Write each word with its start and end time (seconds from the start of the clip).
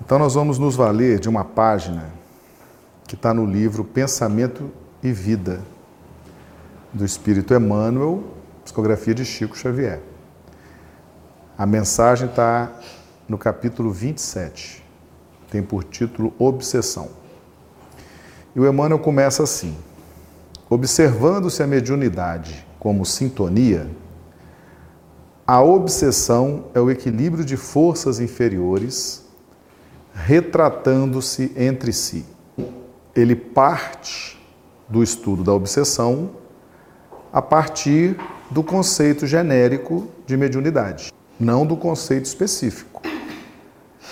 Então, 0.00 0.18
nós 0.18 0.34
vamos 0.34 0.58
nos 0.58 0.76
valer 0.76 1.18
de 1.18 1.28
uma 1.28 1.44
página 1.44 2.10
que 3.06 3.14
está 3.14 3.32
no 3.32 3.46
livro 3.46 3.84
Pensamento 3.84 4.70
e 5.02 5.10
Vida, 5.12 5.62
do 6.92 7.04
Espírito 7.04 7.54
Emmanuel, 7.54 8.24
psicografia 8.64 9.14
de 9.14 9.24
Chico 9.24 9.56
Xavier. 9.56 10.00
A 11.56 11.64
mensagem 11.64 12.28
está 12.28 12.72
no 13.28 13.38
capítulo 13.38 13.90
27, 13.90 14.84
tem 15.50 15.62
por 15.62 15.84
título 15.84 16.34
Obsessão. 16.38 17.08
E 18.54 18.60
o 18.60 18.68
Emmanuel 18.68 18.98
começa 18.98 19.42
assim: 19.42 19.76
Observando-se 20.68 21.62
a 21.62 21.66
mediunidade 21.66 22.66
como 22.78 23.06
sintonia, 23.06 23.88
a 25.46 25.62
obsessão 25.62 26.66
é 26.74 26.80
o 26.80 26.90
equilíbrio 26.90 27.44
de 27.44 27.56
forças 27.56 28.20
inferiores 28.20 29.25
retratando-se 30.16 31.52
entre 31.56 31.92
si. 31.92 32.24
Ele 33.14 33.36
parte 33.36 34.40
do 34.88 35.02
estudo 35.02 35.44
da 35.44 35.52
obsessão 35.52 36.30
a 37.32 37.42
partir 37.42 38.16
do 38.50 38.62
conceito 38.62 39.26
genérico 39.26 40.08
de 40.24 40.36
mediunidade, 40.36 41.12
não 41.38 41.66
do 41.66 41.76
conceito 41.76 42.24
específico, 42.24 43.02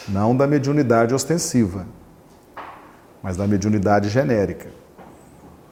não 0.07 0.37
da 0.37 0.47
mediunidade 0.47 1.15
ostensiva, 1.15 1.87
mas 3.23 3.37
da 3.37 3.47
mediunidade 3.47 4.11
genérica, 4.11 4.69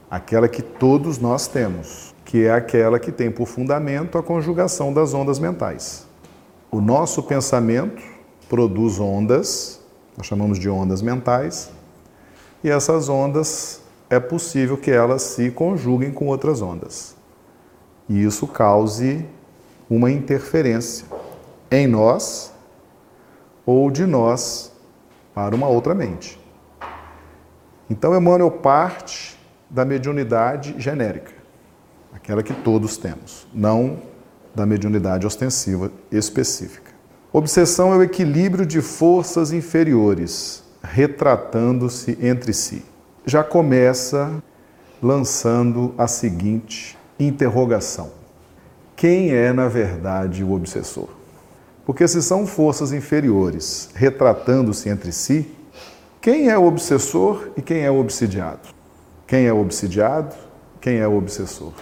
aquela 0.09 0.47
que 0.47 0.63
todos 0.63 1.19
nós 1.19 1.47
temos, 1.47 2.15
que 2.25 2.45
é 2.45 2.51
aquela 2.51 2.97
que 2.97 3.11
tem 3.11 3.29
por 3.29 3.47
fundamento 3.47 4.17
a 4.17 4.23
conjugação 4.23 4.91
das 4.91 5.13
ondas 5.13 5.37
mentais. 5.37 6.07
O 6.71 6.81
nosso 6.81 7.21
pensamento 7.21 8.01
produz 8.49 8.99
ondas, 8.99 9.82
nós 10.17 10.27
chamamos 10.27 10.59
de 10.59 10.69
ondas 10.69 11.01
mentais, 11.01 11.71
e 12.63 12.69
essas 12.69 13.09
ondas 13.09 13.81
é 14.09 14.19
possível 14.19 14.77
que 14.77 14.91
elas 14.91 15.21
se 15.21 15.51
conjuguem 15.51 16.11
com 16.11 16.27
outras 16.27 16.61
ondas 16.61 17.15
e 18.07 18.23
isso 18.23 18.47
cause 18.47 19.25
uma 19.89 20.11
interferência 20.11 21.05
em 21.71 21.87
nós 21.87 22.51
ou 23.65 23.89
de 23.89 24.05
nós 24.05 24.71
para 25.33 25.55
uma 25.55 25.67
outra 25.67 25.95
mente. 25.95 26.39
Então, 27.89 28.15
Emmanuel 28.15 28.51
parte 28.51 29.37
da 29.69 29.85
mediunidade 29.85 30.75
genérica, 30.77 31.31
aquela 32.13 32.43
que 32.43 32.53
todos 32.53 32.97
temos, 32.97 33.47
não 33.53 33.99
da 34.53 34.65
mediunidade 34.65 35.25
ostensiva 35.25 35.91
específica. 36.11 36.82
Obsessão 37.35 37.91
é 37.91 37.97
o 37.97 38.03
equilíbrio 38.03 38.63
de 38.63 38.79
forças 38.79 39.51
inferiores, 39.51 40.63
retratando-se 40.83 42.15
entre 42.21 42.53
si. 42.53 42.85
Já 43.25 43.43
começa 43.43 44.31
lançando 45.01 45.95
a 45.97 46.05
seguinte 46.05 46.95
interrogação: 47.19 48.11
quem 48.95 49.33
é, 49.33 49.51
na 49.51 49.67
verdade, 49.67 50.43
o 50.43 50.53
obsessor? 50.53 51.09
Porque 51.83 52.07
se 52.07 52.21
são 52.21 52.45
forças 52.45 52.93
inferiores 52.93 53.89
retratando-se 53.95 54.87
entre 54.87 55.11
si, 55.11 55.51
quem 56.21 56.51
é 56.51 56.57
o 56.57 56.65
obsessor 56.65 57.49
e 57.57 57.63
quem 57.63 57.81
é 57.81 57.89
o 57.89 57.99
obsidiado? 57.99 58.69
Quem 59.25 59.47
é 59.47 59.51
o 59.51 59.59
obsidiado? 59.59 60.35
Quem 60.79 60.99
é 60.99 61.07
o 61.07 61.17
obsessor? 61.17 61.73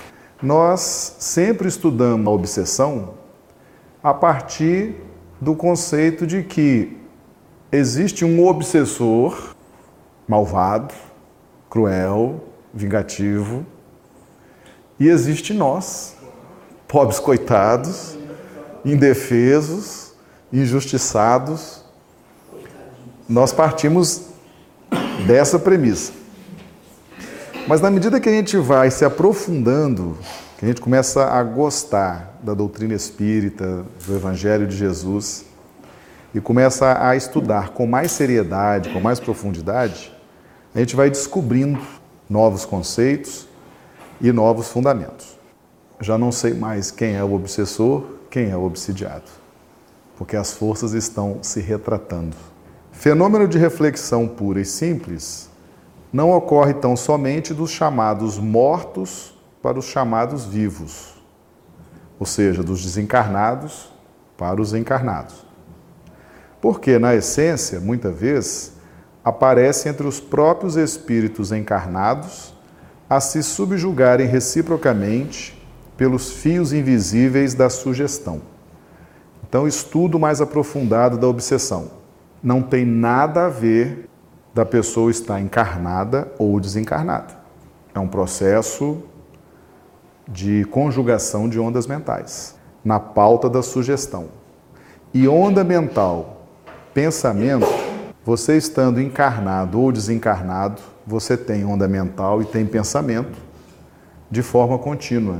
Nós 0.42 1.18
sempre 1.20 1.68
estudamos 1.68 2.26
a 2.26 2.32
obsessão 2.32 3.16
a 4.02 4.14
partir 4.14 5.11
do 5.42 5.56
conceito 5.56 6.28
de 6.28 6.44
que 6.44 6.96
existe 7.72 8.24
um 8.24 8.46
obsessor 8.46 9.56
malvado, 10.28 10.94
cruel, 11.68 12.44
vingativo, 12.72 13.66
e 15.00 15.10
existe 15.10 15.52
nós, 15.52 16.16
pobres 16.88 17.20
coitados, 17.20 18.16
indefesos, 18.86 20.14
injustiçados. 20.54 21.84
Nós 23.28 23.52
partimos 23.52 24.28
dessa 25.26 25.58
premissa. 25.58 26.14
Mas 27.68 27.82
na 27.82 27.90
medida 27.90 28.20
que 28.20 28.30
a 28.30 28.32
gente 28.32 28.58
vai 28.58 28.92
se 28.92 29.04
aprofundando, 29.04 30.18
que 30.62 30.66
a 30.66 30.68
gente 30.68 30.80
começa 30.80 31.26
a 31.26 31.42
gostar 31.42 32.40
da 32.44 32.54
doutrina 32.54 32.94
espírita, 32.94 33.84
do 34.06 34.16
Evangelho 34.16 34.68
de 34.68 34.78
Jesus, 34.78 35.44
e 36.36 36.40
começa 36.40 37.04
a 37.04 37.16
estudar 37.16 37.70
com 37.70 37.88
mais 37.88 38.12
seriedade, 38.12 38.92
com 38.92 39.00
mais 39.00 39.20
profundidade, 39.20 40.16
a 40.76 40.78
gente 40.78 40.96
vai 40.96 41.10
descobrindo 41.10 41.82
novos 42.30 42.64
conceitos 42.64 43.48
e 44.22 44.32
novos 44.32 44.68
fundamentos. 44.68 45.36
Já 46.00 46.16
não 46.16 46.32
sei 46.32 46.54
mais 46.54 46.92
quem 46.92 47.16
é 47.16 47.24
o 47.24 47.34
obsessor, 47.34 48.04
quem 48.30 48.52
é 48.52 48.56
o 48.56 48.64
obsidiado, 48.64 49.32
porque 50.16 50.36
as 50.36 50.54
forças 50.54 50.94
estão 50.94 51.40
se 51.42 51.60
retratando. 51.60 52.38
Fenômeno 52.92 53.48
de 53.48 53.58
reflexão 53.58 54.28
pura 54.28 54.62
e 54.62 54.66
simples 54.66 55.50
não 56.14 56.30
ocorre 56.30 56.76
tão 56.76 56.96
somente 56.96 57.52
dos 57.52 57.72
chamados 57.72 58.38
mortos 58.38 59.41
para 59.62 59.78
os 59.78 59.86
chamados 59.86 60.46
vivos, 60.46 61.14
ou 62.20 62.26
seja, 62.26 62.64
dos 62.64 62.84
desencarnados 62.84 63.92
para 64.38 64.62
os 64.62 64.74
encarnados. 64.74 65.46
Porque, 66.60 66.98
na 66.98 67.16
essência, 67.16 67.80
muitas 67.80 68.18
vezes, 68.18 68.74
aparece 69.24 69.88
entre 69.88 70.08
os 70.08 70.20
próprios 70.20 70.76
espíritos 70.76 71.52
encarnados 71.52 72.54
a 73.10 73.20
se 73.20 73.44
subjugarem 73.44 74.28
reciprocamente 74.28 75.60
pelos 75.98 76.32
fios 76.32 76.74
invisíveis 76.74 77.54
da 77.54 77.70
sugestão. 77.70 78.42
Então, 79.48 79.68
estudo 79.68 80.18
mais 80.18 80.42
aprofundado 80.42 81.18
da 81.18 81.28
obsessão. 81.28 81.92
Não 82.42 82.62
tem 82.62 82.86
nada 82.86 83.46
a 83.46 83.50
ver 83.50 84.10
da 84.54 84.66
pessoa 84.66 85.12
estar 85.12 85.40
encarnada 85.40 86.32
ou 86.40 86.60
desencarnada. 86.60 87.36
É 87.94 88.00
um 88.00 88.08
processo 88.08 89.04
de 90.32 90.64
conjugação 90.66 91.50
de 91.50 91.60
ondas 91.60 91.86
mentais 91.86 92.56
na 92.84 93.00
pauta 93.00 93.50
da 93.50 93.62
sugestão. 93.62 94.30
E 95.14 95.28
onda 95.28 95.64
mental, 95.64 96.48
pensamento, 96.94 97.68
você 98.24 98.56
estando 98.56 99.02
encarnado 99.02 99.80
ou 99.80 99.92
desencarnado, 99.92 100.82
você 101.06 101.36
tem 101.36 101.66
onda 101.66 101.88
mental 101.88 102.42
e 102.42 102.46
tem 102.46 102.66
pensamento 102.66 103.38
de 104.30 104.42
forma 104.42 104.80
contínua. 104.80 105.40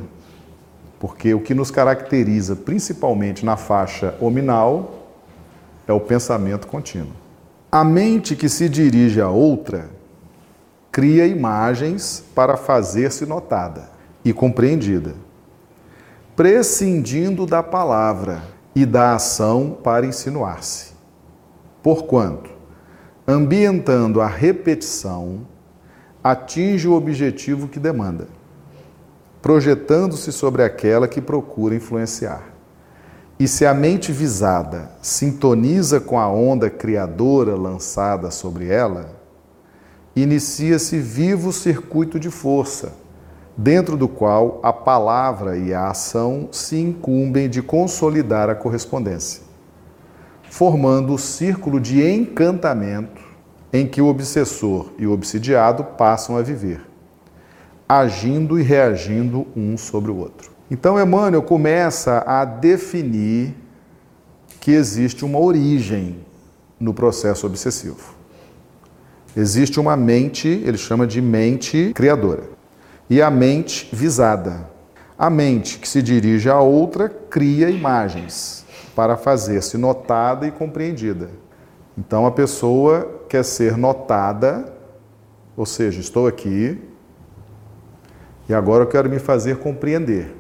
Porque 1.00 1.34
o 1.34 1.40
que 1.40 1.54
nos 1.54 1.72
caracteriza, 1.72 2.56
principalmente 2.56 3.46
na 3.46 3.56
faixa 3.56 4.14
ominal, 4.20 5.08
é 5.88 5.94
o 5.94 6.00
pensamento 6.00 6.68
contínuo. 6.68 7.14
A 7.72 7.84
mente 7.84 8.36
que 8.36 8.50
se 8.50 8.68
dirige 8.68 9.22
a 9.22 9.30
outra 9.30 9.90
cria 10.92 11.26
imagens 11.26 12.24
para 12.36 12.58
fazer-se 12.58 13.26
notada 13.26 14.01
e 14.24 14.34
compreendida, 14.34 15.16
prescindindo 16.36 17.46
da 17.46 17.62
palavra 17.62 18.44
e 18.76 18.86
da 18.86 19.16
ação 19.16 19.78
para 19.84 20.06
insinuar-se. 20.06 20.94
Porquanto, 21.84 22.50
ambientando 23.28 24.22
a 24.22 24.28
repetição, 24.28 25.48
atinge 26.24 26.88
o 26.88 26.94
objetivo 26.94 27.68
que 27.68 27.80
demanda, 27.80 28.28
projetando-se 29.42 30.32
sobre 30.32 30.64
aquela 30.64 31.08
que 31.08 31.20
procura 31.20 31.76
influenciar. 31.76 32.44
E 33.40 33.48
se 33.48 33.66
a 33.66 33.74
mente 33.74 34.12
visada 34.12 34.92
sintoniza 35.02 36.00
com 36.00 36.20
a 36.20 36.28
onda 36.28 36.70
criadora 36.70 37.56
lançada 37.56 38.30
sobre 38.30 38.68
ela, 38.68 39.20
inicia-se 40.16 41.00
vivo 41.00 41.52
circuito 41.52 42.20
de 42.20 42.30
força, 42.30 42.94
dentro 43.62 43.96
do 43.96 44.08
qual 44.08 44.60
a 44.64 44.74
palavra 44.74 45.56
e 45.56 45.72
a 45.72 45.90
ação 45.90 46.50
se 46.52 46.78
incumbem 46.78 47.48
de 47.48 47.62
consolidar 47.62 48.50
a 48.50 48.56
correspondência, 48.56 49.44
formando 50.50 51.14
o 51.14 51.20
círculo 51.20 51.80
de 51.80 52.04
encantamento 52.04 53.22
em 53.72 53.86
que 53.86 54.02
o 54.02 54.08
obsessor 54.08 54.92
e 54.98 55.06
o 55.06 55.12
obsidiado 55.12 55.84
passam 55.84 56.38
a 56.38 56.42
viver, 56.42 56.82
agindo 57.88 58.60
e 58.60 58.64
reagindo 58.64 59.46
um 59.56 59.78
sobre 59.78 60.10
o 60.10 60.18
outro. 60.18 60.50
Então, 60.70 61.00
Emmanuel 61.00 61.44
começa 61.44 62.24
a 62.26 62.44
definir 62.44 63.54
que 64.60 64.72
existe 64.72 65.24
uma 65.24 65.38
origem 65.40 66.18
no 66.80 66.96
processo 66.96 67.46
obsessivo. 67.46 68.16
Existe 69.38 69.80
uma 69.80 69.96
mente, 69.96 70.48
ele 70.48 70.78
chama 70.78 71.06
de 71.06 71.22
mente 71.22 71.92
criadora, 71.94 72.61
e 73.12 73.22
a 73.22 73.30
mente 73.30 73.90
visada. 73.92 74.70
A 75.20 75.30
mente 75.30 75.80
que 75.80 75.88
se 75.88 76.02
dirige 76.02 76.50
a 76.50 76.62
outra 76.62 77.10
cria 77.10 77.70
imagens 77.70 78.66
para 78.96 79.18
fazer-se 79.18 79.78
notada 79.78 80.48
e 80.48 80.52
compreendida 80.52 81.30
Então 81.98 82.26
a 82.26 82.32
pessoa 82.32 83.24
quer 83.28 83.44
ser 83.44 83.76
notada, 83.76 84.74
ou 85.58 85.66
seja, 85.66 86.00
estou 86.00 86.26
aqui 86.26 86.82
e 88.48 88.54
agora 88.54 88.84
eu 88.84 88.88
quero 88.88 89.10
me 89.10 89.20
fazer 89.20 89.58
compreender, 89.58 90.34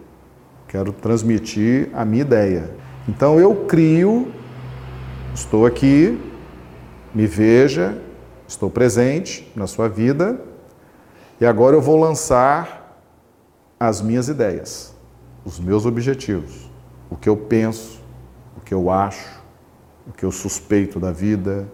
quero 0.70 0.94
transmitir 0.94 1.90
a 1.94 2.06
minha 2.06 2.22
ideia. 2.22 2.72
Então 3.06 3.38
eu 3.38 3.66
crio, 3.66 4.32
estou 5.36 5.66
aqui, 5.66 6.18
me 7.14 7.28
veja, 7.28 7.98
estou 8.48 8.70
presente 8.72 9.52
na 9.58 9.68
sua 9.68 9.90
vida 9.90 10.51
e 11.42 11.46
agora 11.46 11.76
eu 11.76 11.82
vou 11.82 12.00
lançar 12.00 13.04
as 13.80 14.00
minhas 14.00 14.28
ideias, 14.28 14.94
os 15.44 15.60
meus 15.60 15.88
objetivos, 15.88 16.70
o 17.10 17.16
que 17.16 17.28
eu 17.28 17.36
penso, 17.36 18.00
o 18.56 18.62
que 18.62 18.72
eu 18.72 18.92
acho, 18.92 19.42
o 20.08 20.12
que 20.12 20.24
eu 20.24 20.32
suspeito 20.32 21.00
da 21.00 21.12
vida. 21.12 21.68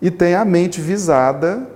E 0.00 0.08
tem 0.08 0.36
a 0.36 0.44
mente 0.44 0.80
visada, 0.80 1.68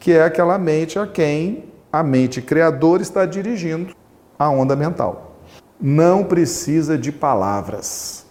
que 0.00 0.12
é 0.12 0.24
aquela 0.24 0.56
mente 0.56 0.98
a 0.98 1.06
quem 1.06 1.66
a 1.92 2.02
mente 2.02 2.40
criadora 2.40 3.02
está 3.02 3.26
dirigindo 3.26 3.94
a 4.38 4.48
onda 4.48 4.74
mental. 4.74 5.36
Não 5.78 6.24
precisa 6.24 6.96
de 6.96 7.12
palavras. 7.12 8.24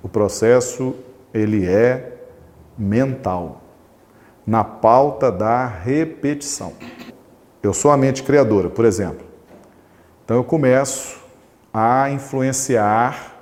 O 0.00 0.08
processo 0.08 0.94
ele 1.34 1.66
é 1.66 2.20
mental, 2.78 3.62
na 4.46 4.62
pauta 4.62 5.32
da 5.32 5.66
repetição. 5.66 6.72
Eu 7.62 7.74
sou 7.74 7.90
a 7.90 7.96
mente 7.96 8.22
criadora, 8.22 8.70
por 8.70 8.86
exemplo. 8.86 9.26
Então 10.24 10.38
eu 10.38 10.44
começo 10.44 11.18
a 11.74 12.08
influenciar 12.10 13.36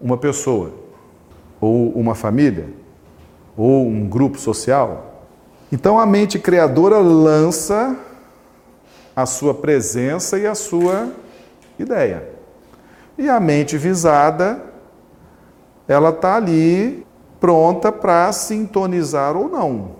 uma 0.00 0.16
pessoa, 0.16 0.72
ou 1.60 1.90
uma 1.92 2.16
família, 2.16 2.68
ou 3.56 3.86
um 3.86 4.08
grupo 4.08 4.38
social. 4.38 5.24
Então 5.70 6.00
a 6.00 6.06
mente 6.06 6.38
criadora 6.38 6.98
lança 6.98 7.96
a 9.14 9.24
sua 9.24 9.54
presença 9.54 10.36
e 10.36 10.46
a 10.46 10.54
sua 10.54 11.12
ideia. 11.78 12.28
E 13.16 13.28
a 13.28 13.38
mente 13.38 13.76
visada, 13.78 14.62
ela 15.86 16.10
está 16.10 16.36
ali 16.36 17.06
pronta 17.38 17.92
para 17.92 18.32
sintonizar 18.32 19.36
ou 19.36 19.48
não. 19.48 19.96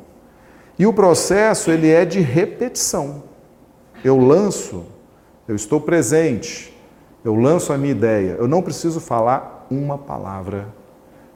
E 0.77 0.87
o 0.87 0.93
processo 0.93 1.71
ele 1.71 1.89
é 1.89 2.05
de 2.05 2.21
repetição. 2.21 3.28
Eu 4.05 4.17
lanço, 4.17 4.85
eu 5.47 5.57
estou 5.57 5.81
presente, 5.81 6.77
eu 7.25 7.35
lanço 7.35 7.73
a 7.73 7.79
minha 7.79 7.91
ideia. 7.91 8.37
Eu 8.39 8.47
não 8.47 8.63
preciso 8.63 9.01
falar 9.01 9.67
uma 9.71 9.99
palavra, 9.99 10.69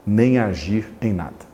nem 0.06 0.38
agir 0.38 0.93
em 1.00 1.12
nada. 1.12 1.53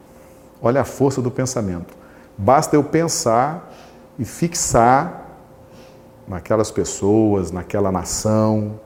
Olha 0.60 0.82
a 0.82 0.84
força 0.84 1.22
do 1.22 1.30
pensamento. 1.30 1.96
Basta 2.36 2.76
eu 2.76 2.84
pensar 2.84 3.72
e 4.18 4.24
fixar 4.24 5.26
naquelas 6.26 6.70
pessoas, 6.70 7.50
naquela 7.50 7.90
nação, 7.90 8.78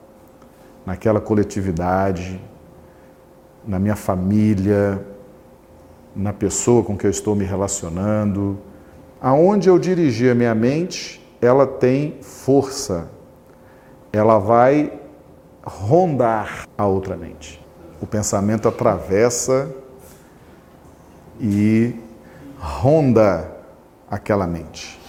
naquela 0.86 1.20
coletividade, 1.20 2.40
na 3.66 3.78
minha 3.78 3.96
família, 3.96 5.04
na 6.14 6.32
pessoa 6.32 6.84
com 6.84 6.96
que 6.96 7.06
eu 7.06 7.10
estou 7.10 7.34
me 7.34 7.44
relacionando. 7.44 8.58
Aonde 9.20 9.69
eu 9.69 9.78
dirigir 9.78 10.32
a 10.32 10.34
minha 10.34 10.54
mente, 10.54 11.21
ela 11.42 11.66
tem 11.66 12.18
força. 12.22 13.08
Ela 14.12 14.38
vai 14.38 14.92
rondar 15.64 16.68
a 16.78 16.86
outra 16.86 17.16
mente. 17.16 17.60
O 18.00 18.06
pensamento 18.06 18.68
atravessa 18.68 19.68
e 21.40 21.96
ronda 22.58 23.50
aquela 24.08 24.46
mente. 24.46 25.00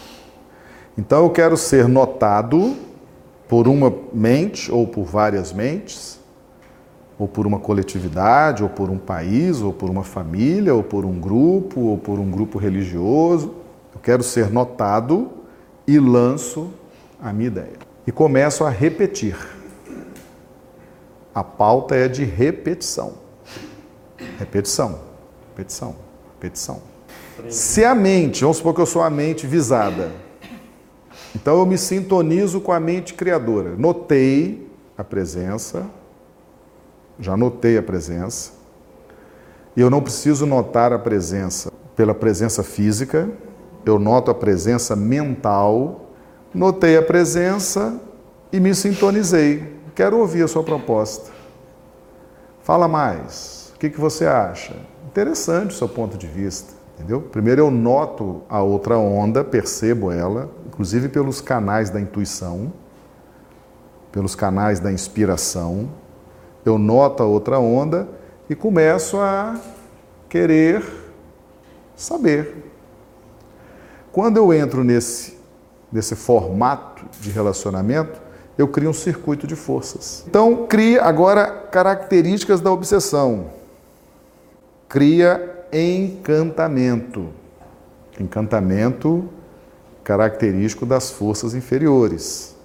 Então 0.98 1.24
eu 1.24 1.30
quero 1.30 1.56
ser 1.56 1.88
notado 1.88 2.76
por 3.48 3.68
uma 3.68 3.94
mente 4.12 4.72
ou 4.72 4.88
por 4.88 5.04
várias 5.04 5.54
mentes, 5.54 6.20
ou 7.20 7.28
por 7.28 7.46
uma 7.46 7.60
coletividade, 7.60 8.64
ou 8.64 8.70
por 8.70 8.90
um 8.90 8.98
país, 8.98 9.62
ou 9.62 9.72
por 9.72 9.88
uma 9.88 10.04
família, 10.04 10.74
ou 10.74 10.82
por 10.82 11.06
um 11.06 11.20
grupo, 11.20 11.80
ou 11.82 11.98
por 11.98 12.18
um 12.18 12.30
grupo 12.32 12.58
religioso. 12.58 13.54
Eu 13.94 14.00
quero 14.02 14.24
ser 14.24 14.52
notado 14.52 15.43
e 15.88 16.00
lanço 16.00 16.72
a 17.22 17.32
minha 17.34 17.48
ideia. 17.48 17.78
E 18.06 18.12
começo 18.12 18.64
a 18.64 18.70
repetir. 18.70 19.38
A 21.34 21.44
pauta 21.44 21.96
é 21.96 22.08
de 22.08 22.24
repetição. 22.24 23.14
Repetição, 24.38 25.00
repetição, 25.50 25.96
repetição. 26.36 26.82
Se 27.50 27.84
a 27.84 27.96
mente, 27.96 28.42
vamos 28.42 28.58
supor 28.58 28.74
que 28.74 28.82
eu 28.82 28.86
sou 28.86 29.02
a 29.02 29.10
mente 29.10 29.48
visada, 29.48 30.12
então 31.36 31.58
eu 31.58 31.66
me 31.66 31.78
sintonizo 31.78 32.62
com 32.62 32.72
a 32.72 32.80
mente 32.80 33.14
criadora. 33.14 33.76
Notei 33.76 34.70
a 34.98 35.04
presença, 35.04 35.86
já 37.20 37.36
notei 37.36 37.78
a 37.78 37.84
presença, 37.84 38.52
e 39.76 39.82
eu 39.82 39.90
não 39.90 40.02
preciso 40.02 40.46
notar 40.46 40.94
a 40.94 41.00
presença 41.00 41.72
pela 41.96 42.14
presença 42.14 42.64
física, 42.64 43.30
eu 43.86 44.00
noto 44.00 44.32
a 44.32 44.34
presença 44.34 44.96
mental, 44.96 46.10
notei 46.54 46.98
a 46.98 47.02
presença 47.02 48.00
e 48.52 48.60
me 48.60 48.74
sintonizei. 48.74 49.74
Quero 49.96 50.18
ouvir 50.20 50.44
a 50.44 50.48
sua 50.48 50.64
proposta. 50.64 51.32
Fala 52.64 52.88
mais. 52.88 53.74
O 53.76 53.80
que, 53.80 53.90
que 53.90 54.00
você 54.00 54.26
acha? 54.26 54.76
Interessante 55.08 55.72
o 55.72 55.78
seu 55.78 55.90
ponto 55.90 56.18
de 56.18 56.28
vista. 56.28 56.74
Entendeu? 56.96 57.22
Primeiro 57.22 57.62
eu 57.62 57.72
noto 57.72 58.44
a 58.48 58.62
outra 58.62 58.98
onda, 58.98 59.44
percebo 59.44 60.12
ela, 60.12 60.50
inclusive 60.68 61.10
pelos 61.10 61.42
canais 61.42 61.90
da 61.90 62.00
intuição, 62.00 62.72
pelos 64.12 64.36
canais 64.36 64.80
da 64.80 64.92
inspiração. 64.92 65.90
Eu 66.64 66.78
noto 66.78 67.22
a 67.22 67.26
outra 67.26 67.60
onda 67.60 68.08
e 68.50 68.56
começo 68.56 69.18
a 69.18 69.60
querer 70.30 70.84
saber. 71.96 72.73
Quando 74.14 74.38
eu 74.38 74.54
entro 74.54 74.84
nesse, 74.84 75.36
nesse 75.92 76.16
formato 76.16 77.04
de 77.20 77.32
relacionamento, 77.32 78.22
eu 78.56 78.68
crio 78.68 78.92
um 78.92 78.94
circuito 78.94 79.48
de 79.48 79.56
forças. 79.56 80.24
Então, 80.28 80.68
cria 80.68 81.02
agora 81.02 81.48
características 81.48 82.62
da 82.62 82.72
obsessão. 82.72 83.48
Cria 84.88 85.66
encantamento. 85.74 87.30
Encantamento 88.20 89.28
característico 90.04 90.86
das 90.86 91.10
forças 91.10 91.56
inferiores. 91.56 92.56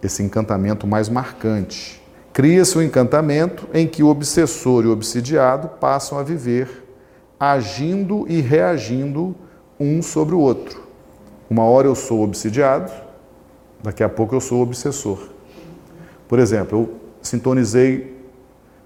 Esse 0.00 0.22
encantamento 0.22 0.86
mais 0.86 1.08
marcante. 1.08 2.00
Cria-se 2.32 2.78
um 2.78 2.82
encantamento 2.82 3.68
em 3.74 3.84
que 3.84 4.04
o 4.04 4.06
obsessor 4.06 4.84
e 4.84 4.86
o 4.86 4.92
obsidiado 4.92 5.70
passam 5.80 6.16
a 6.18 6.22
viver 6.22 6.84
agindo 7.40 8.24
e 8.28 8.40
reagindo 8.40 9.34
um 9.78 10.02
sobre 10.02 10.34
o 10.34 10.40
outro. 10.40 10.82
Uma 11.48 11.64
hora 11.64 11.86
eu 11.86 11.94
sou 11.94 12.22
obsidiado, 12.22 12.92
daqui 13.82 14.02
a 14.02 14.08
pouco 14.08 14.34
eu 14.34 14.40
sou 14.40 14.62
obsessor. 14.62 15.30
Por 16.26 16.38
exemplo, 16.38 16.78
eu 16.80 16.94
sintonizei, 17.22 18.16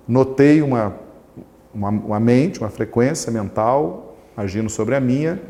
notei 0.07 0.63
uma 0.63 1.03
uma, 1.75 1.89
uma 1.89 2.21
mente, 2.21 2.61
uma 2.61 2.71
frequência 2.71 3.33
mental 3.33 4.17
agindo 4.37 4.69
sobre 4.69 4.95
a 4.95 5.01
minha, 5.01 5.41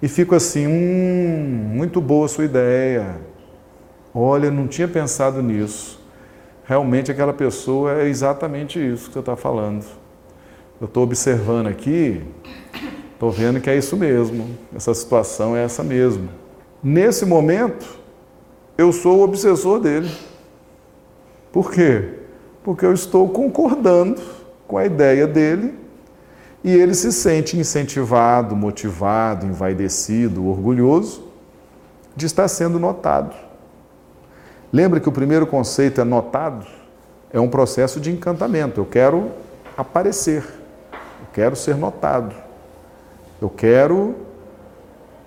e 0.00 0.08
fico 0.08 0.34
assim, 0.34 0.66
hum, 0.66 1.72
muito 1.74 2.00
boa 2.00 2.26
a 2.26 2.28
sua 2.28 2.44
ideia. 2.44 3.16
Olha, 4.14 4.50
não 4.50 4.68
tinha 4.68 4.86
pensado 4.86 5.42
nisso. 5.42 6.00
Realmente 6.64 7.10
aquela 7.10 7.32
pessoa 7.32 8.00
é 8.00 8.08
exatamente 8.08 8.78
isso 8.78 9.08
que 9.08 9.14
você 9.14 9.18
está 9.18 9.34
falando. 9.34 9.84
Eu 10.80 10.86
estou 10.86 11.02
observando 11.02 11.66
aqui, 11.66 12.22
estou 13.18 13.32
vendo 13.32 13.60
que 13.60 13.68
é 13.68 13.76
isso 13.76 13.96
mesmo. 13.96 14.56
Essa 14.72 14.94
situação 14.94 15.56
é 15.56 15.64
essa 15.64 15.82
mesmo. 15.82 16.28
Nesse 16.80 17.26
momento, 17.26 17.98
eu 18.78 18.92
sou 18.92 19.18
o 19.18 19.22
obsessor 19.24 19.80
dele. 19.80 20.08
Por 21.50 21.72
quê? 21.72 22.10
Porque 22.62 22.86
eu 22.86 22.92
estou 22.92 23.28
concordando 23.28 24.22
com 24.68 24.78
a 24.78 24.86
ideia 24.86 25.26
dele 25.26 25.74
e 26.62 26.72
ele 26.72 26.94
se 26.94 27.12
sente 27.12 27.58
incentivado, 27.58 28.54
motivado, 28.54 29.46
envaidecido, 29.46 30.46
orgulhoso 30.46 31.24
de 32.14 32.26
estar 32.26 32.46
sendo 32.46 32.78
notado. 32.78 33.34
Lembra 34.72 35.00
que 35.00 35.08
o 35.08 35.12
primeiro 35.12 35.44
conceito 35.44 36.00
é 36.00 36.04
notado? 36.04 36.64
É 37.32 37.40
um 37.40 37.48
processo 37.48 37.98
de 37.98 38.12
encantamento. 38.12 38.80
Eu 38.80 38.86
quero 38.86 39.32
aparecer, 39.76 40.44
eu 40.92 41.26
quero 41.32 41.56
ser 41.56 41.74
notado, 41.74 42.46
eu 43.40 43.48
quero 43.48 44.14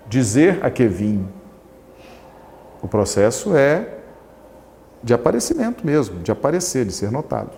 dizer 0.08 0.64
a 0.64 0.70
que 0.70 0.86
vim. 0.86 1.26
O 2.82 2.88
processo 2.88 3.56
é 3.56 3.98
de 5.02 5.14
aparecimento 5.14 5.86
mesmo, 5.86 6.20
de 6.20 6.30
aparecer, 6.30 6.84
de 6.84 6.92
ser 6.92 7.10
notado. 7.10 7.50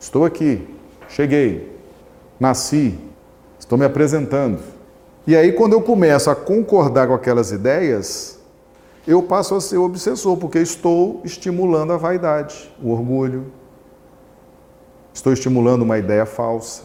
Estou 0.00 0.24
aqui, 0.24 0.66
Cheguei, 1.08 1.74
nasci, 2.38 2.98
Estou 3.58 3.76
me 3.76 3.84
apresentando. 3.84 4.60
E 5.26 5.34
aí, 5.36 5.52
quando 5.52 5.72
eu 5.72 5.82
começo 5.82 6.30
a 6.30 6.36
concordar 6.36 7.08
com 7.08 7.14
aquelas 7.14 7.50
ideias, 7.50 8.38
eu 9.06 9.22
passo 9.22 9.54
a 9.56 9.60
ser 9.60 9.76
obsessor, 9.78 10.36
porque 10.36 10.58
estou 10.58 11.20
estimulando 11.24 11.92
a 11.92 11.96
vaidade, 11.96 12.72
o 12.80 12.92
orgulho. 12.92 13.46
Estou 15.12 15.32
estimulando 15.32 15.82
uma 15.82 15.98
ideia 15.98 16.24
falsa. 16.24 16.84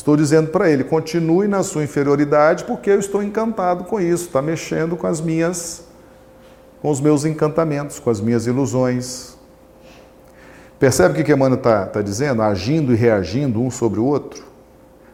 Estou 0.00 0.16
dizendo 0.16 0.48
para 0.48 0.70
ele: 0.70 0.82
continue 0.82 1.46
na 1.46 1.62
sua 1.62 1.84
inferioridade, 1.84 2.64
porque 2.64 2.88
eu 2.88 2.98
estou 2.98 3.22
encantado 3.22 3.84
com 3.84 4.00
isso. 4.00 4.28
Está 4.28 4.40
mexendo 4.40 4.96
com 4.96 5.06
as 5.06 5.20
minhas, 5.20 5.84
com 6.80 6.90
os 6.90 7.02
meus 7.02 7.26
encantamentos, 7.26 7.98
com 7.98 8.08
as 8.08 8.18
minhas 8.18 8.46
ilusões. 8.46 9.36
Percebe 10.78 11.20
o 11.20 11.24
que 11.24 11.30
Emmanuel 11.30 11.58
está 11.58 11.84
tá 11.84 12.00
dizendo? 12.00 12.40
Agindo 12.40 12.94
e 12.94 12.96
reagindo 12.96 13.60
um 13.60 13.70
sobre 13.70 14.00
o 14.00 14.06
outro. 14.06 14.42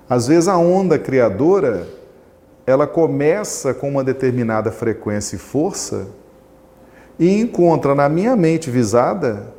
Às 0.09 0.29
vezes 0.29 0.47
a 0.47 0.57
onda 0.57 0.97
criadora, 0.97 1.89
ela 2.65 2.87
começa 2.87 3.75
com 3.75 3.91
uma 3.91 4.05
determinada 4.05 4.71
frequência 4.71 5.35
e 5.35 5.39
força 5.41 6.07
e 7.19 7.41
encontra 7.41 7.93
na 7.93 8.09
minha 8.09 8.37
mente 8.37 8.71
visada 8.71 9.53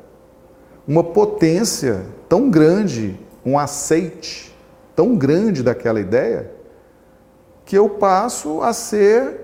uma 0.87 1.03
potência 1.03 2.05
tão 2.29 2.49
grande, 2.49 3.19
um 3.45 3.59
aceite 3.59 4.55
tão 4.97 5.15
grande 5.15 5.61
daquela 5.61 5.99
ideia, 5.99 6.51
que 7.63 7.77
eu 7.77 7.87
passo 7.87 8.63
a 8.63 8.73
ser 8.73 9.41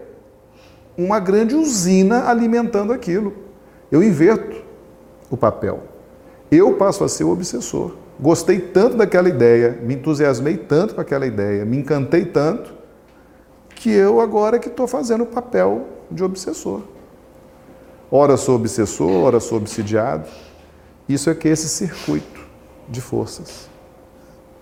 uma 0.98 1.19
grande 1.19 1.53
usina 1.53 2.27
alimentando 2.27 2.91
aquilo. 2.91 3.36
Eu 3.91 4.01
inverto 4.01 4.63
o 5.29 5.38
papel. 5.38 5.83
Eu 6.50 6.74
passo 6.74 7.03
a 7.03 7.07
ser 7.07 7.25
o 7.25 7.29
obsessor. 7.29 7.95
Gostei 8.19 8.60
tanto 8.60 8.98
daquela 8.98 9.29
ideia, 9.29 9.77
me 9.79 9.93
entusiasmei 9.93 10.57
tanto 10.57 10.95
com 10.95 11.01
aquela 11.01 11.27
ideia, 11.27 11.63
me 11.65 11.77
encantei 11.77 12.25
tanto, 12.25 12.74
que 13.75 13.91
eu 13.91 14.19
agora 14.19 14.57
que 14.57 14.69
estou 14.69 14.88
fazendo 14.88 15.22
o 15.22 15.27
papel 15.27 15.86
de 16.10 16.24
obsessor. 16.24 16.81
Ora 18.10 18.38
sou 18.38 18.55
obsessor, 18.55 19.24
ora 19.24 19.39
sou 19.39 19.60
obsidiado. 19.60 20.27
Isso 21.07 21.29
é 21.29 21.36
que 21.36 21.48
esse 21.48 21.69
circuito 21.69 22.41
de 22.89 23.01
forças. 23.01 23.72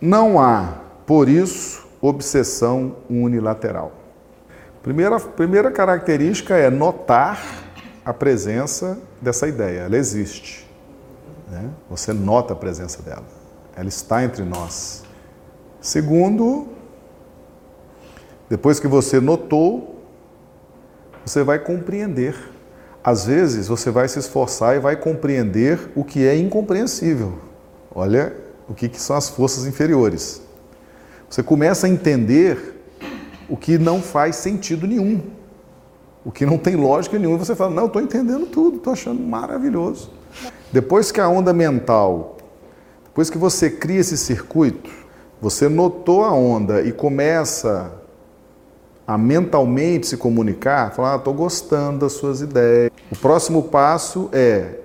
Não 0.01 0.39
há, 0.39 0.79
por 1.05 1.29
isso, 1.29 1.87
obsessão 2.01 2.97
unilateral. 3.09 3.91
Primeira, 4.81 5.19
primeira 5.19 5.71
característica 5.71 6.55
é 6.55 6.69
notar 6.69 7.39
a 8.03 8.13
presença 8.13 8.97
dessa 9.21 9.47
ideia, 9.47 9.81
ela 9.81 9.95
existe. 9.95 10.67
Né? 11.49 11.69
Você 11.89 12.11
nota 12.11 12.53
a 12.53 12.55
presença 12.55 13.01
dela 13.03 13.41
ela 13.75 13.89
está 13.89 14.23
entre 14.23 14.43
nós. 14.43 15.03
Segundo, 15.79 16.67
depois 18.49 18.79
que 18.79 18.87
você 18.87 19.19
notou, 19.19 19.99
você 21.25 21.43
vai 21.43 21.59
compreender. 21.59 22.35
Às 23.03 23.25
vezes 23.25 23.67
você 23.67 23.89
vai 23.89 24.07
se 24.07 24.19
esforçar 24.19 24.75
e 24.75 24.79
vai 24.79 24.95
compreender 24.95 25.91
o 25.95 26.03
que 26.03 26.27
é 26.27 26.37
incompreensível. 26.37 27.39
Olha 27.93 28.35
o 28.71 28.73
que, 28.73 28.89
que 28.89 28.99
são 28.99 29.15
as 29.15 29.29
forças 29.29 29.65
inferiores. 29.65 30.41
Você 31.29 31.43
começa 31.43 31.87
a 31.87 31.89
entender 31.89 32.81
o 33.47 33.55
que 33.55 33.77
não 33.77 34.01
faz 34.01 34.37
sentido 34.37 34.87
nenhum, 34.87 35.21
o 36.25 36.31
que 36.31 36.45
não 36.45 36.57
tem 36.57 36.75
lógica 36.75 37.19
nenhuma. 37.19 37.37
Você 37.37 37.55
fala, 37.55 37.71
não, 37.71 37.85
estou 37.85 38.01
entendendo 38.01 38.45
tudo, 38.47 38.77
estou 38.77 38.93
achando 38.93 39.21
maravilhoso. 39.21 40.09
Depois 40.71 41.11
que 41.11 41.19
a 41.19 41.27
onda 41.27 41.53
mental 41.53 42.37
depois 43.11 43.29
que 43.29 43.37
você 43.37 43.69
cria 43.69 43.99
esse 43.99 44.15
circuito, 44.15 44.89
você 45.41 45.67
notou 45.67 46.23
a 46.23 46.31
onda 46.31 46.81
e 46.81 46.93
começa 46.93 47.91
a 49.05 49.17
mentalmente 49.17 50.07
se 50.07 50.15
comunicar, 50.15 50.95
falar, 50.95 51.17
estou 51.17 51.33
ah, 51.33 51.37
gostando 51.37 51.99
das 51.99 52.13
suas 52.13 52.39
ideias. 52.39 52.89
O 53.11 53.15
próximo 53.17 53.63
passo 53.63 54.29
é 54.31 54.75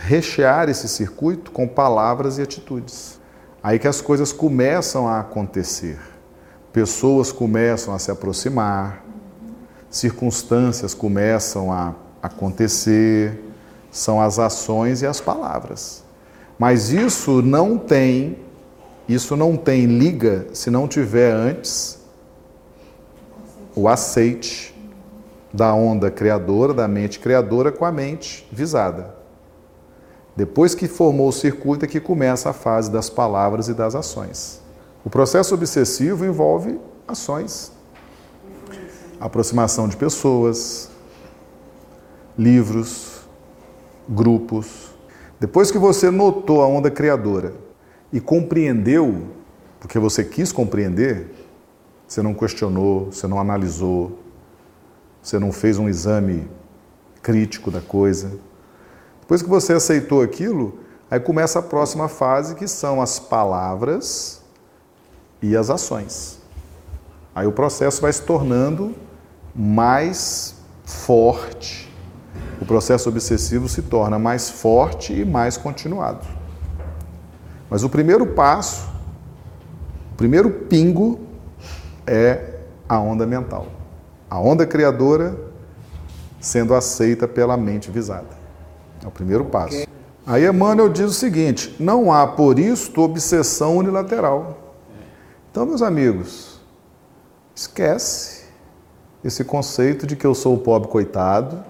rechear 0.00 0.68
esse 0.68 0.88
circuito 0.88 1.50
com 1.50 1.68
palavras 1.68 2.38
e 2.38 2.42
atitudes. 2.42 3.20
Aí 3.62 3.78
que 3.78 3.86
as 3.86 4.00
coisas 4.00 4.32
começam 4.32 5.06
a 5.06 5.20
acontecer. 5.20 5.98
Pessoas 6.72 7.30
começam 7.30 7.94
a 7.94 7.98
se 7.98 8.10
aproximar, 8.10 9.04
circunstâncias 9.90 10.94
começam 10.94 11.70
a 11.70 11.94
acontecer, 12.22 13.38
são 13.90 14.20
as 14.20 14.38
ações 14.38 15.02
e 15.02 15.06
as 15.06 15.20
palavras. 15.20 16.02
Mas 16.58 16.90
isso 16.90 17.42
não 17.42 17.76
tem, 17.76 18.38
isso 19.08 19.36
não 19.36 19.56
tem 19.56 19.84
liga 19.86 20.46
se 20.54 20.70
não 20.70 20.88
tiver 20.88 21.32
antes 21.32 21.98
o 23.74 23.88
aceite 23.88 24.74
da 25.52 25.74
onda 25.74 26.10
criadora, 26.10 26.72
da 26.72 26.88
mente 26.88 27.18
criadora 27.18 27.72
com 27.72 27.84
a 27.84 27.92
mente 27.92 28.48
visada. 28.52 29.19
Depois 30.40 30.74
que 30.74 30.88
formou 30.88 31.28
o 31.28 31.32
circuito 31.32 31.84
é 31.84 31.88
que 31.88 32.00
começa 32.00 32.48
a 32.48 32.54
fase 32.54 32.90
das 32.90 33.10
palavras 33.10 33.68
e 33.68 33.74
das 33.74 33.94
ações. 33.94 34.62
O 35.04 35.10
processo 35.10 35.54
obsessivo 35.54 36.24
envolve 36.24 36.80
ações, 37.06 37.70
aproximação 39.20 39.86
de 39.86 39.98
pessoas, 39.98 40.88
livros, 42.38 43.20
grupos, 44.08 44.94
depois 45.38 45.70
que 45.70 45.76
você 45.76 46.10
notou 46.10 46.62
a 46.62 46.66
onda 46.66 46.90
criadora 46.90 47.52
e 48.10 48.18
compreendeu, 48.18 49.24
porque 49.78 49.98
você 49.98 50.24
quis 50.24 50.50
compreender, 50.50 51.34
você 52.08 52.22
não 52.22 52.32
questionou, 52.32 53.12
você 53.12 53.26
não 53.26 53.38
analisou, 53.38 54.18
você 55.22 55.38
não 55.38 55.52
fez 55.52 55.76
um 55.76 55.86
exame 55.86 56.48
crítico 57.20 57.70
da 57.70 57.82
coisa. 57.82 58.48
Depois 59.30 59.42
que 59.42 59.48
você 59.48 59.74
aceitou 59.74 60.22
aquilo, 60.22 60.80
aí 61.08 61.20
começa 61.20 61.60
a 61.60 61.62
próxima 61.62 62.08
fase, 62.08 62.56
que 62.56 62.66
são 62.66 63.00
as 63.00 63.20
palavras 63.20 64.42
e 65.40 65.56
as 65.56 65.70
ações. 65.70 66.40
Aí 67.32 67.46
o 67.46 67.52
processo 67.52 68.02
vai 68.02 68.12
se 68.12 68.22
tornando 68.22 68.92
mais 69.54 70.56
forte 70.84 71.90
o 72.60 72.66
processo 72.66 73.08
obsessivo 73.08 73.68
se 73.68 73.82
torna 73.82 74.18
mais 74.18 74.50
forte 74.50 75.14
e 75.14 75.24
mais 75.24 75.56
continuado. 75.56 76.26
Mas 77.70 77.82
o 77.82 77.88
primeiro 77.88 78.26
passo, 78.26 78.86
o 80.12 80.16
primeiro 80.16 80.50
pingo 80.50 81.20
é 82.06 82.58
a 82.86 82.98
onda 82.98 83.26
mental. 83.26 83.66
A 84.28 84.38
onda 84.38 84.66
criadora 84.66 85.38
sendo 86.38 86.74
aceita 86.74 87.26
pela 87.26 87.56
mente 87.56 87.90
visada. 87.90 88.39
É 89.02 89.06
o 89.06 89.10
primeiro 89.10 89.44
passo. 89.44 89.86
Aí 90.26 90.46
Emmanuel 90.46 90.88
diz 90.88 91.06
o 91.06 91.14
seguinte: 91.14 91.74
não 91.78 92.12
há 92.12 92.26
por 92.26 92.58
isto 92.58 93.00
obsessão 93.00 93.76
unilateral. 93.76 94.58
Então, 95.50 95.66
meus 95.66 95.82
amigos, 95.82 96.60
esquece 97.54 98.44
esse 99.24 99.44
conceito 99.44 100.06
de 100.06 100.14
que 100.16 100.26
eu 100.26 100.34
sou 100.34 100.54
o 100.54 100.58
pobre 100.58 100.88
coitado, 100.88 101.62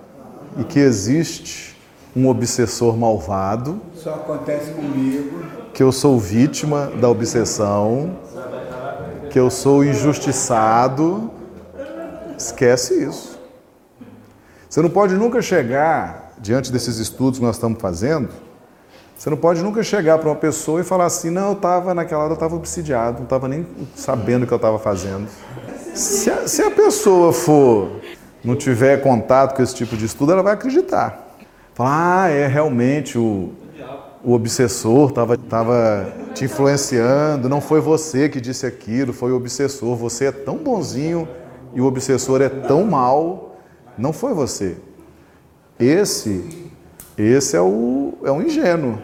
e 0.58 0.64
que 0.64 0.78
existe 0.78 1.76
um 2.14 2.28
obsessor 2.28 2.96
malvado. 2.96 3.80
Só 3.94 4.14
acontece 4.14 4.72
comigo. 4.72 5.42
Que 5.72 5.82
eu 5.82 5.92
sou 5.92 6.18
vítima 6.18 6.86
da 7.00 7.08
obsessão, 7.08 8.18
que 9.30 9.38
eu 9.38 9.48
sou 9.50 9.84
injustiçado. 9.84 11.30
Esquece 12.36 13.04
isso. 13.04 13.39
Você 14.70 14.80
não 14.80 14.88
pode 14.88 15.14
nunca 15.14 15.42
chegar 15.42 16.32
diante 16.38 16.70
desses 16.70 16.98
estudos 16.98 17.40
que 17.40 17.44
nós 17.44 17.56
estamos 17.56 17.80
fazendo. 17.80 18.28
Você 19.18 19.28
não 19.28 19.36
pode 19.36 19.60
nunca 19.64 19.82
chegar 19.82 20.16
para 20.18 20.28
uma 20.28 20.36
pessoa 20.36 20.80
e 20.80 20.84
falar 20.84 21.06
assim: 21.06 21.28
não, 21.28 21.48
eu 21.48 21.52
estava 21.54 21.92
naquela 21.92 22.22
hora, 22.22 22.30
eu 22.30 22.34
estava 22.34 22.54
obsidiado, 22.54 23.16
não 23.16 23.24
estava 23.24 23.48
nem 23.48 23.66
sabendo 23.96 24.44
o 24.44 24.46
que 24.46 24.52
eu 24.52 24.56
estava 24.56 24.78
fazendo. 24.78 25.26
Se 25.92 26.30
a, 26.30 26.46
se 26.46 26.62
a 26.62 26.70
pessoa 26.70 27.32
for 27.32 27.90
não 28.44 28.54
tiver 28.54 29.02
contato 29.02 29.56
com 29.56 29.62
esse 29.62 29.74
tipo 29.74 29.96
de 29.96 30.04
estudo, 30.04 30.30
ela 30.30 30.42
vai 30.42 30.54
acreditar. 30.54 31.36
Falar, 31.74 32.22
ah, 32.22 32.30
é 32.30 32.46
realmente 32.46 33.18
o, 33.18 33.50
o 34.22 34.32
obsessor 34.32 35.08
estava 35.08 35.36
tava 35.36 36.12
te 36.32 36.44
influenciando, 36.44 37.48
não 37.48 37.60
foi 37.60 37.80
você 37.80 38.28
que 38.28 38.40
disse 38.40 38.66
aquilo, 38.66 39.12
foi 39.12 39.32
o 39.32 39.36
obsessor. 39.36 39.96
Você 39.96 40.26
é 40.26 40.32
tão 40.32 40.58
bonzinho 40.58 41.28
e 41.74 41.80
o 41.80 41.86
obsessor 41.86 42.40
é 42.40 42.48
tão 42.48 42.84
mal, 42.84 43.49
não 43.98 44.12
foi 44.12 44.34
você. 44.34 44.76
Esse, 45.78 46.70
esse 47.16 47.56
é 47.56 47.60
o, 47.60 48.14
é 48.24 48.30
o 48.30 48.42
ingênuo. 48.42 48.98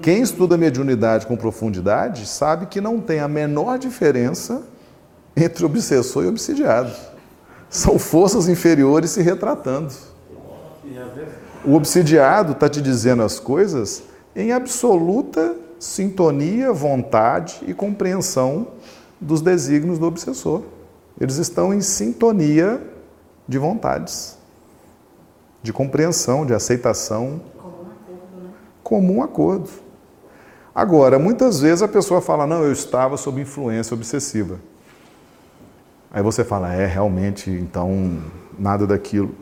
Quem 0.00 0.20
estuda 0.20 0.56
mediunidade 0.58 1.26
com 1.26 1.36
profundidade 1.36 2.26
sabe 2.26 2.66
que 2.66 2.80
não 2.80 3.00
tem 3.00 3.20
a 3.20 3.28
menor 3.28 3.78
diferença 3.78 4.62
entre 5.36 5.64
obsessor 5.64 6.24
e 6.24 6.28
obsidiado. 6.28 6.92
São 7.70 7.98
forças 7.98 8.48
inferiores 8.48 9.10
se 9.10 9.22
retratando. 9.22 9.92
O 11.64 11.74
obsidiado 11.74 12.52
está 12.52 12.68
te 12.68 12.80
dizendo 12.82 13.22
as 13.22 13.40
coisas 13.40 14.02
em 14.36 14.52
absoluta 14.52 15.56
sintonia, 15.78 16.72
vontade 16.72 17.60
e 17.66 17.72
compreensão 17.72 18.68
dos 19.20 19.40
desígnios 19.40 19.98
do 19.98 20.06
obsessor. 20.06 20.62
Eles 21.20 21.36
estão 21.36 21.72
em 21.72 21.80
sintonia 21.80 22.80
de 23.46 23.58
vontades, 23.58 24.38
de 25.62 25.72
compreensão, 25.72 26.46
de 26.46 26.54
aceitação. 26.54 27.40
Comum 27.56 27.90
acordo, 27.90 28.42
né? 28.42 28.50
Comum 28.82 29.22
acordo. 29.22 29.70
Agora, 30.74 31.18
muitas 31.18 31.60
vezes 31.60 31.82
a 31.82 31.88
pessoa 31.88 32.20
fala: 32.20 32.46
Não, 32.46 32.62
eu 32.62 32.72
estava 32.72 33.16
sob 33.16 33.40
influência 33.40 33.94
obsessiva. 33.94 34.58
Aí 36.10 36.22
você 36.22 36.44
fala: 36.44 36.72
É, 36.72 36.86
realmente, 36.86 37.50
então, 37.50 38.22
nada 38.58 38.86
daquilo. 38.86 39.34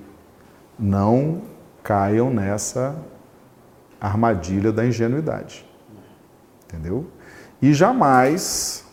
Não 0.78 1.42
caiam 1.82 2.30
nessa 2.30 2.94
armadilha 4.00 4.72
da 4.72 4.84
ingenuidade. 4.84 5.64
Entendeu? 6.64 7.06
E 7.60 7.72
jamais, 7.72 8.84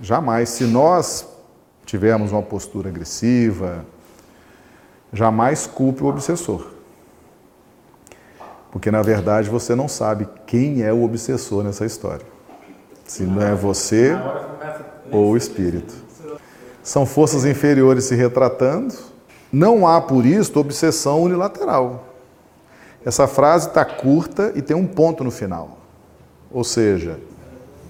jamais, 0.00 0.48
se 0.48 0.64
nós 0.64 1.26
tivermos 1.84 2.32
uma 2.32 2.42
postura 2.42 2.88
agressiva, 2.88 3.84
jamais 5.12 5.66
culpe 5.66 6.02
o 6.02 6.06
obsessor. 6.06 6.66
Porque 8.70 8.90
na 8.90 9.02
verdade 9.02 9.48
você 9.48 9.74
não 9.74 9.88
sabe 9.88 10.28
quem 10.46 10.82
é 10.82 10.92
o 10.92 11.02
obsessor 11.02 11.64
nessa 11.64 11.84
história. 11.84 12.24
Se 13.04 13.24
não 13.24 13.42
é 13.42 13.54
você 13.54 14.16
ou 15.10 15.30
o 15.30 15.36
espírito. 15.36 15.94
São 16.82 17.04
forças 17.04 17.44
inferiores 17.44 18.04
se 18.04 18.14
retratando. 18.14 18.94
Não 19.52 19.86
há 19.86 20.00
por 20.00 20.24
isso 20.24 20.58
obsessão 20.58 21.22
unilateral. 21.22 22.04
Essa 23.04 23.26
frase 23.26 23.68
está 23.68 23.84
curta 23.84 24.52
e 24.54 24.62
tem 24.62 24.76
um 24.76 24.86
ponto 24.86 25.24
no 25.24 25.30
final. 25.30 25.78
Ou 26.52 26.62
seja, 26.62 27.18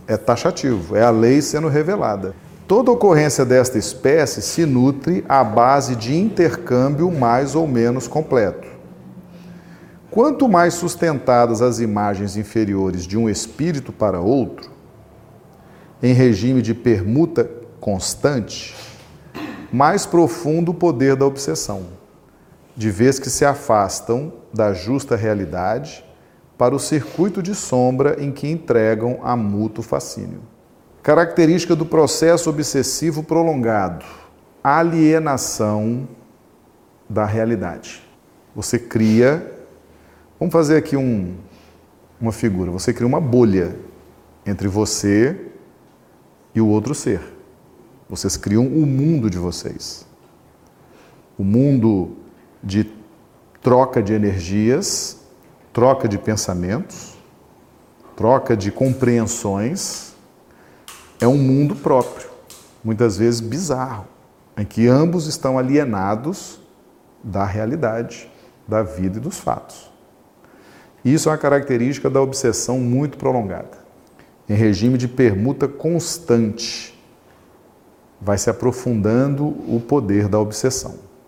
é 0.07 0.17
taxativo, 0.17 0.97
é 0.97 1.03
a 1.03 1.11
lei 1.11 1.43
sendo 1.43 1.69
revelada. 1.69 2.35
Toda 2.71 2.93
ocorrência 2.93 3.45
desta 3.45 3.79
espécie 3.79 4.41
se 4.41 4.65
nutre 4.65 5.25
à 5.29 5.43
base 5.43 5.97
de 5.97 6.15
intercâmbio 6.15 7.11
mais 7.11 7.57
ou 7.57 7.67
menos 7.67 8.07
completo. 8.07 8.69
Quanto 10.09 10.49
mais 10.49 10.75
sustentadas 10.75 11.63
as 11.63 11.81
imagens 11.81 12.37
inferiores 12.37 13.09
de 13.09 13.19
um 13.19 13.29
espírito 13.29 13.93
para 13.93 14.21
outro, 14.21 14.71
em 16.01 16.13
regime 16.13 16.63
de 16.63 16.73
permuta 16.73 17.51
constante, 17.81 18.77
mais 19.73 20.07
profundo 20.07 20.71
o 20.71 20.75
poder 20.75 21.17
da 21.17 21.27
obsessão, 21.27 21.87
de 22.77 22.89
vez 22.89 23.19
que 23.19 23.31
se 23.31 23.45
afastam 23.45 24.33
da 24.55 24.73
justa 24.73 25.17
realidade 25.17 26.05
para 26.57 26.73
o 26.73 26.79
circuito 26.79 27.43
de 27.43 27.53
sombra 27.53 28.23
em 28.23 28.31
que 28.31 28.49
entregam 28.49 29.19
a 29.25 29.35
mútuo 29.35 29.83
fascínio. 29.83 30.60
Característica 31.03 31.75
do 31.75 31.87
processo 31.87 32.51
obsessivo 32.51 33.23
prolongado: 33.23 34.05
alienação 34.63 36.07
da 37.09 37.25
realidade. 37.25 38.03
Você 38.55 38.79
cria, 38.79 39.51
vamos 40.39 40.53
fazer 40.53 40.77
aqui 40.77 40.97
um, 40.97 41.37
uma 42.21 42.33
figura: 42.33 42.71
você 42.71 42.93
cria 42.93 43.07
uma 43.07 43.21
bolha 43.21 43.77
entre 44.45 44.69
você 44.69 45.47
e 46.55 46.61
o 46.61 46.67
outro 46.67 46.95
ser. 46.95 47.21
Vocês 48.09 48.37
criam 48.37 48.67
o 48.67 48.85
mundo 48.85 49.31
de 49.31 49.39
vocês. 49.39 50.07
O 51.39 51.45
mundo 51.45 52.17
de 52.63 52.93
troca 53.63 54.03
de 54.03 54.13
energias, 54.13 55.19
troca 55.73 56.07
de 56.07 56.19
pensamentos, 56.19 57.17
troca 58.15 58.55
de 58.55 58.71
compreensões 58.71 60.10
é 61.21 61.29
um 61.29 61.37
mundo 61.37 61.77
próprio, 61.77 62.29
muitas 62.83 63.19
vezes 63.19 63.41
bizarro, 63.41 64.07
em 64.57 64.65
que 64.65 64.89
ambos 64.89 65.27
estão 65.27 65.59
alienados 65.59 66.59
da 67.23 67.45
realidade, 67.45 68.31
da 68.67 68.83
vida 68.83 69.19
e 69.19 69.21
dos 69.21 69.39
fatos. 69.39 69.91
Isso 71.05 71.29
é 71.29 71.33
uma 71.33 71.39
característica 71.39 72.09
da 72.09 72.21
obsessão 72.21 72.79
muito 72.79 73.19
prolongada. 73.19 73.79
Em 74.49 74.55
regime 74.55 74.99
de 74.99 75.09
permuta 75.09 75.69
constante, 75.69 76.99
vai 78.21 78.37
se 78.37 78.51
aprofundando 78.51 79.47
o 79.47 79.81
poder 79.87 80.29
da 80.29 80.39
obsessão. 80.39 81.10